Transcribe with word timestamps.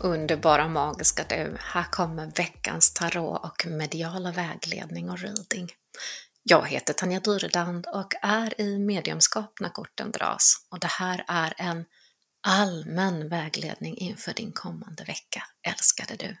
Underbara 0.00 0.68
magiska 0.68 1.24
du, 1.28 1.56
här 1.60 1.84
kommer 1.84 2.26
veckans 2.36 2.94
tarot 2.94 3.44
och 3.44 3.66
mediala 3.66 4.32
vägledning 4.32 5.10
och 5.10 5.18
reading. 5.18 5.72
Jag 6.42 6.66
heter 6.66 6.94
Tanja 6.94 7.20
Dyredand 7.20 7.86
och 7.86 8.14
är 8.22 8.60
i 8.60 8.78
mediumskap 8.78 9.60
när 9.60 9.68
korten 9.68 10.10
dras 10.10 10.66
och 10.70 10.80
det 10.80 10.86
här 10.86 11.24
är 11.28 11.54
en 11.56 11.84
allmän 12.42 13.28
vägledning 13.28 13.96
inför 13.96 14.34
din 14.34 14.52
kommande 14.52 15.04
vecka, 15.04 15.44
älskade 15.62 16.16
du. 16.16 16.36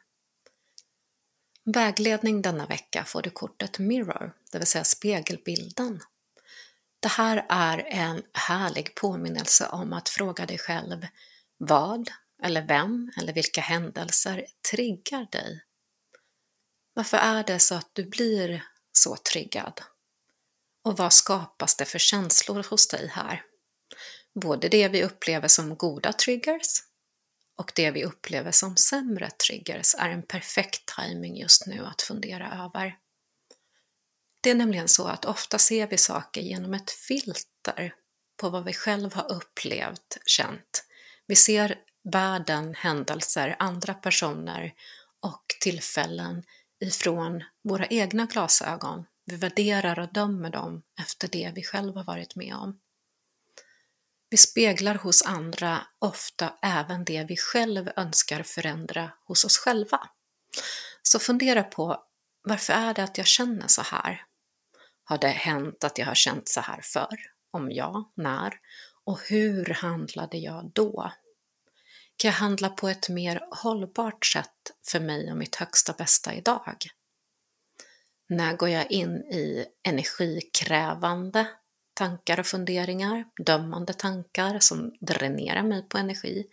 Vägledning 1.72 2.42
denna 2.42 2.66
vecka 2.66 3.04
får 3.04 3.22
du 3.22 3.30
kortet 3.30 3.78
Mirror, 3.78 4.32
det 4.52 4.58
vill 4.58 4.66
säga 4.66 4.84
spegelbilden. 4.84 6.00
Det 7.00 7.08
här 7.08 7.46
är 7.48 7.78
en 7.78 8.22
härlig 8.32 8.94
påminnelse 8.94 9.66
om 9.66 9.92
att 9.92 10.08
fråga 10.08 10.46
dig 10.46 10.58
själv 10.58 11.06
vad 11.58 12.10
eller 12.42 12.66
vem 12.66 13.12
eller 13.16 13.32
vilka 13.32 13.60
händelser 13.60 14.46
triggar 14.70 15.26
dig? 15.32 15.64
Varför 16.94 17.16
är 17.16 17.44
det 17.44 17.58
så 17.58 17.74
att 17.74 17.90
du 17.92 18.04
blir 18.04 18.64
så 18.92 19.16
triggad? 19.16 19.80
Och 20.84 20.96
vad 20.96 21.12
skapas 21.12 21.76
det 21.76 21.84
för 21.84 21.98
känslor 21.98 22.66
hos 22.70 22.88
dig 22.88 23.08
här? 23.08 23.42
Både 24.34 24.68
det 24.68 24.88
vi 24.88 25.04
upplever 25.04 25.48
som 25.48 25.76
goda 25.76 26.12
triggers 26.12 26.82
och 27.56 27.72
det 27.74 27.90
vi 27.90 28.04
upplever 28.04 28.52
som 28.52 28.76
sämre 28.76 29.30
triggers 29.30 29.94
är 29.98 30.08
en 30.08 30.22
perfekt 30.22 30.92
timing 30.96 31.36
just 31.36 31.66
nu 31.66 31.84
att 31.86 32.02
fundera 32.02 32.64
över. 32.64 32.96
Det 34.40 34.50
är 34.50 34.54
nämligen 34.54 34.88
så 34.88 35.06
att 35.06 35.24
ofta 35.24 35.58
ser 35.58 35.86
vi 35.86 35.98
saker 35.98 36.40
genom 36.40 36.74
ett 36.74 36.90
filter 36.90 37.94
på 38.36 38.50
vad 38.50 38.64
vi 38.64 38.72
själva 38.72 39.16
har 39.16 39.32
upplevt, 39.32 40.18
känt. 40.26 40.84
Vi 41.26 41.36
ser 41.36 41.78
världen, 42.12 42.74
händelser, 42.74 43.56
andra 43.58 43.94
personer 43.94 44.74
och 45.20 45.44
tillfällen 45.60 46.42
ifrån 46.80 47.44
våra 47.64 47.86
egna 47.86 48.26
glasögon. 48.26 49.04
Vi 49.24 49.36
värderar 49.36 49.98
och 49.98 50.12
dömer 50.12 50.50
dem 50.50 50.82
efter 51.00 51.28
det 51.28 51.52
vi 51.54 51.62
själva 51.62 52.02
varit 52.02 52.36
med 52.36 52.54
om. 52.54 52.78
Vi 54.30 54.36
speglar 54.36 54.94
hos 54.94 55.22
andra 55.22 55.86
ofta 55.98 56.54
även 56.62 57.04
det 57.04 57.24
vi 57.28 57.36
själv 57.36 57.90
önskar 57.96 58.42
förändra 58.42 59.10
hos 59.24 59.44
oss 59.44 59.58
själva. 59.58 60.10
Så 61.02 61.18
fundera 61.18 61.62
på 61.62 62.02
varför 62.42 62.72
är 62.72 62.94
det 62.94 63.02
att 63.02 63.18
jag 63.18 63.26
känner 63.26 63.68
så 63.68 63.82
här? 63.82 64.24
Har 65.04 65.18
det 65.18 65.28
hänt 65.28 65.84
att 65.84 65.98
jag 65.98 66.06
har 66.06 66.14
känt 66.14 66.48
så 66.48 66.60
här 66.60 66.80
förr? 66.82 67.18
Om 67.50 67.70
ja, 67.70 68.12
när? 68.14 68.54
Och 69.04 69.20
hur 69.28 69.64
handlade 69.64 70.38
jag 70.38 70.70
då? 70.74 71.12
Kan 72.18 72.28
jag 72.28 72.36
handla 72.36 72.68
på 72.68 72.88
ett 72.88 73.08
mer 73.08 73.40
hållbart 73.50 74.26
sätt 74.26 74.72
för 74.86 75.00
mig 75.00 75.30
och 75.30 75.36
mitt 75.36 75.56
högsta 75.56 75.92
bästa 75.92 76.34
idag? 76.34 76.76
När 78.28 78.56
går 78.56 78.68
jag 78.68 78.90
in 78.90 79.16
i 79.16 79.66
energikrävande 79.82 81.46
tankar 81.94 82.40
och 82.40 82.46
funderingar, 82.46 83.24
dömande 83.46 83.92
tankar 83.92 84.58
som 84.58 84.92
dränerar 85.00 85.62
mig 85.62 85.88
på 85.88 85.98
energi? 85.98 86.46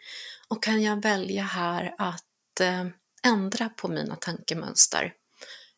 Och 0.48 0.64
kan 0.64 0.82
jag 0.82 1.02
välja 1.02 1.44
här 1.44 1.96
att 1.98 2.60
eh, 2.62 2.86
ändra 3.24 3.70
på 3.70 3.88
mina 3.88 4.16
tankemönster? 4.16 5.14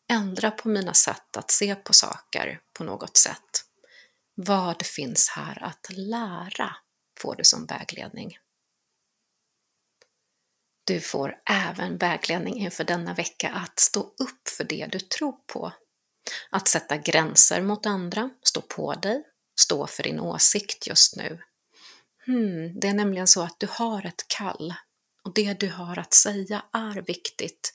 Ändra 0.09 0.51
på 0.51 0.69
mina 0.69 0.93
sätt 0.93 1.37
att 1.37 1.51
se 1.51 1.75
på 1.75 1.93
saker 1.93 2.59
på 2.77 2.83
något 2.83 3.17
sätt? 3.17 3.65
Vad 4.35 4.85
finns 4.85 5.29
här 5.29 5.63
att 5.63 5.89
lära? 5.89 6.75
Får 7.21 7.35
du 7.35 7.43
som 7.43 7.65
vägledning. 7.65 8.37
Du 10.87 11.01
får 11.01 11.37
även 11.49 11.97
vägledning 11.97 12.57
inför 12.57 12.83
denna 12.83 13.13
vecka 13.13 13.49
att 13.49 13.79
stå 13.79 13.99
upp 13.99 14.49
för 14.57 14.63
det 14.63 14.87
du 14.91 14.99
tror 14.99 15.35
på. 15.53 15.73
Att 16.49 16.67
sätta 16.67 16.97
gränser 16.97 17.61
mot 17.61 17.85
andra, 17.85 18.29
stå 18.43 18.61
på 18.61 18.93
dig, 18.93 19.23
stå 19.59 19.87
för 19.87 20.03
din 20.03 20.19
åsikt 20.19 20.87
just 20.87 21.15
nu. 21.15 21.41
Hmm, 22.25 22.79
det 22.79 22.87
är 22.87 22.93
nämligen 22.93 23.27
så 23.27 23.41
att 23.41 23.59
du 23.59 23.67
har 23.69 24.05
ett 24.05 24.25
kall 24.27 24.73
och 25.23 25.33
det 25.33 25.59
du 25.59 25.69
har 25.69 25.99
att 25.99 26.13
säga 26.13 26.63
är 26.73 27.01
viktigt 27.01 27.73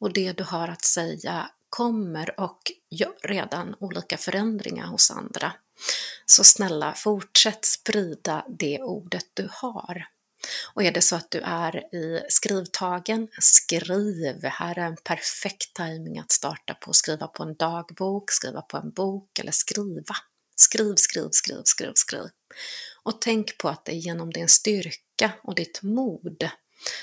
och 0.00 0.12
det 0.12 0.32
du 0.32 0.44
har 0.44 0.68
att 0.68 0.84
säga 0.84 1.50
kommer 1.70 2.40
och 2.40 2.60
gör 2.90 3.28
redan 3.28 3.74
olika 3.80 4.16
förändringar 4.16 4.86
hos 4.86 5.10
andra. 5.10 5.52
Så 6.26 6.44
snälla, 6.44 6.94
fortsätt 6.94 7.64
sprida 7.64 8.44
det 8.48 8.82
ordet 8.82 9.26
du 9.34 9.48
har. 9.52 10.06
Och 10.74 10.82
är 10.82 10.92
det 10.92 11.00
så 11.00 11.16
att 11.16 11.30
du 11.30 11.40
är 11.40 11.94
i 11.94 12.22
skrivtagen, 12.28 13.28
skriv. 13.40 14.44
Här 14.44 14.78
är 14.78 14.86
en 14.86 14.96
perfekt 14.96 15.74
timing 15.74 16.18
att 16.18 16.32
starta 16.32 16.74
på. 16.74 16.92
Skriva 16.92 17.26
på 17.26 17.42
en 17.42 17.54
dagbok, 17.54 18.30
skriva 18.30 18.62
på 18.62 18.76
en 18.76 18.90
bok 18.90 19.38
eller 19.38 19.52
skriva. 19.52 20.16
Skriv, 20.56 20.94
skriv, 20.96 21.28
skriv, 21.30 21.62
skriv, 21.64 21.92
skriv. 21.94 22.28
Och 23.02 23.20
tänk 23.20 23.58
på 23.58 23.68
att 23.68 23.84
det 23.84 23.92
är 23.92 23.96
genom 23.96 24.32
din 24.32 24.48
styrka 24.48 25.32
och 25.42 25.54
ditt 25.54 25.82
mod 25.82 26.48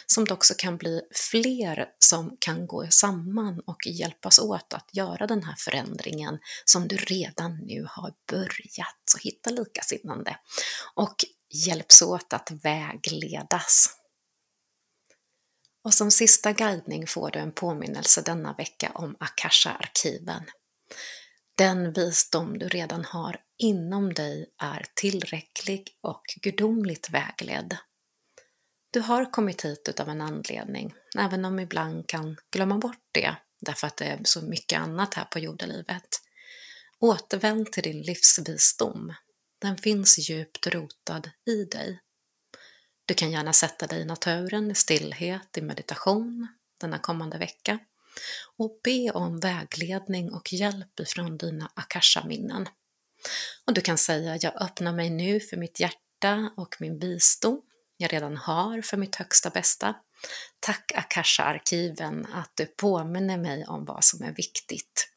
som 0.06 0.26
det 0.26 0.34
också 0.34 0.54
kan 0.58 0.78
bli 0.78 1.02
fler 1.32 1.90
som 2.00 2.38
kan 2.40 2.68
gå 2.68 2.88
samman 2.90 3.60
och 3.60 3.88
hjälpas 3.88 4.40
åt 4.40 4.74
att 4.74 4.90
göra 4.92 5.28
den 5.28 5.44
här 5.44 5.56
förändringen 5.58 6.40
som 6.66 6.88
du 6.88 6.96
redan 6.98 7.58
nu 7.58 7.86
har 7.90 8.14
börjat. 8.32 9.00
Så 9.12 9.18
hitta 9.18 9.50
likasinnande. 9.50 10.38
Och 10.94 11.16
hjälps 11.68 12.02
åt 12.02 12.34
att 12.34 12.52
vägledas. 12.64 13.86
Och 15.84 15.94
som 15.94 16.12
sista 16.12 16.52
guidning 16.52 17.08
får 17.08 17.32
du 17.32 17.40
en 17.40 17.52
påminnelse 17.52 18.22
denna 18.22 18.54
vecka 18.54 18.92
om 18.96 19.16
Akasha-arkiven. 19.20 20.44
Den 21.58 21.94
visdom 21.94 22.60
du 22.60 22.68
redan 22.68 23.06
har 23.06 23.42
inom 23.58 24.14
dig 24.14 24.54
är 24.62 24.86
tillräcklig 24.96 25.98
och 26.02 26.24
gudomligt 26.42 27.10
vägledd. 27.10 27.78
Du 28.92 29.00
har 29.00 29.32
kommit 29.32 29.66
hit 29.66 29.86
utav 29.90 30.10
en 30.10 30.22
anledning, 30.22 30.94
även 31.18 31.46
om 31.46 31.60
ibland 31.60 32.08
kan 32.08 32.38
glömma 32.52 32.78
bort 32.78 33.10
det 33.12 33.36
därför 33.62 33.88
att 33.88 33.98
det 33.98 34.06
är 34.06 34.20
så 34.24 34.42
mycket 34.42 34.80
annat 34.80 35.14
här 35.14 35.26
på 35.26 35.40
jordelivet. 35.40 36.22
Återvänd 37.00 37.72
till 37.72 37.84
din 37.84 38.02
livsvisdom 38.02 39.14
den 39.60 39.78
finns 39.78 40.30
djupt 40.30 40.68
rotad 40.68 41.30
i 41.46 41.66
dig. 41.66 42.00
Du 43.06 43.14
kan 43.14 43.32
gärna 43.32 43.54
sätta 43.54 43.88
dig 43.88 44.02
i 44.02 44.06
naturen, 44.06 44.72
i 44.72 44.76
stillhet, 44.76 45.58
i 45.58 45.62
meditation 45.62 46.48
denna 46.82 47.00
kommande 47.00 47.38
vecka 47.38 47.80
och 48.58 48.80
be 48.84 49.12
om 49.12 49.40
vägledning 49.40 50.34
och 50.34 50.54
hjälp 50.54 51.00
ifrån 51.00 51.38
dina 51.38 51.72
akasha-minnen. 51.74 52.70
Och 53.66 53.74
du 53.74 53.82
kan 53.82 53.98
säga, 53.98 54.38
jag 54.42 54.62
öppnar 54.62 54.94
mig 54.94 55.10
nu 55.10 55.40
för 55.40 55.58
mitt 55.58 55.80
hjärta 55.80 56.52
och 56.58 56.76
min 56.80 57.00
visdom 57.00 57.62
jag 57.98 58.14
redan 58.14 58.38
har 58.38 58.82
för 58.82 58.98
mitt 58.98 59.16
högsta 59.16 59.50
bästa. 59.50 59.96
Tack 60.60 60.92
Akasha-arkiven 60.96 62.28
att 62.34 62.52
du 62.54 62.66
påminner 62.66 63.38
mig 63.38 63.66
om 63.66 63.86
vad 63.86 64.04
som 64.04 64.24
är 64.24 64.32
viktigt. 64.32 65.10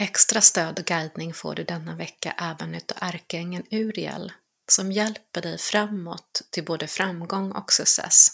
Extra 0.00 0.40
stöd 0.40 0.78
och 0.78 0.84
guidning 0.84 1.34
får 1.34 1.54
du 1.54 1.64
denna 1.64 1.96
vecka 1.96 2.34
även 2.38 2.74
utav 2.74 2.98
ärkeängeln 3.00 3.66
Uriel 3.70 4.32
som 4.70 4.92
hjälper 4.92 5.42
dig 5.42 5.58
framåt 5.58 6.42
till 6.50 6.64
både 6.64 6.86
framgång 6.86 7.52
och 7.52 7.72
success. 7.72 8.28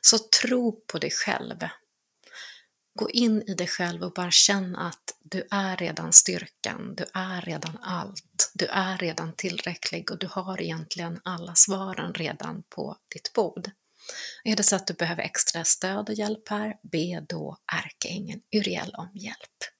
Så 0.00 0.18
tro 0.18 0.72
på 0.86 0.98
dig 0.98 1.10
själv. 1.10 1.56
Gå 2.98 3.10
in 3.10 3.42
i 3.42 3.54
dig 3.54 3.66
själv 3.66 4.02
och 4.02 4.12
bara 4.12 4.30
känn 4.30 4.76
att 4.76 5.16
du 5.22 5.48
är 5.50 5.76
redan 5.76 6.12
styrkan, 6.12 6.94
du 6.94 7.04
är 7.14 7.40
redan 7.40 7.78
allt, 7.82 8.52
du 8.54 8.66
är 8.66 8.98
redan 8.98 9.32
tillräcklig 9.32 10.10
och 10.10 10.18
du 10.18 10.26
har 10.26 10.62
egentligen 10.62 11.20
alla 11.24 11.54
svaren 11.54 12.14
redan 12.14 12.62
på 12.68 12.96
ditt 13.14 13.32
bord. 13.32 13.70
Är 14.44 14.56
det 14.56 14.62
så 14.62 14.76
att 14.76 14.86
du 14.86 14.94
behöver 14.94 15.22
extra 15.22 15.64
stöd 15.64 16.08
och 16.08 16.14
hjälp 16.14 16.48
här, 16.48 16.76
be 16.82 17.20
då 17.28 17.58
ärkeängeln 17.72 18.40
Uriel 18.52 18.94
om 18.94 19.10
hjälp. 19.14 19.73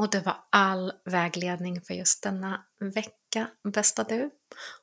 Och 0.00 0.10
det 0.10 0.20
var 0.20 0.36
all 0.50 0.92
vägledning 1.04 1.80
för 1.80 1.94
just 1.94 2.22
denna 2.22 2.64
vecka, 2.94 3.48
bästa 3.72 4.04
du. 4.04 4.30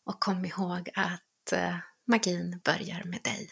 Och 0.03 0.19
kom 0.19 0.45
ihåg 0.45 0.89
att 0.95 1.51
eh, 1.53 1.75
magin 2.07 2.61
börjar 2.63 3.03
med 3.03 3.19
dig. 3.23 3.49